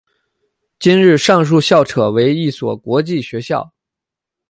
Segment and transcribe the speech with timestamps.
[0.79, 3.71] 今日上述校扯为一所国际学校。